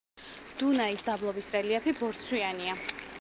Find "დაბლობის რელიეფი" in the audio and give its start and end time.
1.09-1.93